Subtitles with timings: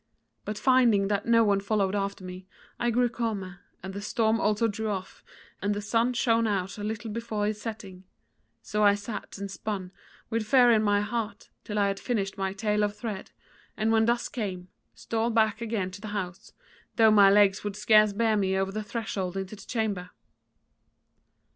[0.45, 2.47] But finding that no one followed after me,
[2.79, 5.23] I grew calmer, and the storm also drew off,
[5.61, 8.05] and the sun shone out a little before his setting:
[8.63, 9.91] so I sat and spun,
[10.31, 13.29] with fear in my heart, till I had finished my tale of thread,
[13.77, 16.51] and when dusk came, stole back again to the house,
[16.95, 20.09] though my legs would scarce bear me over the threshold into the chamber.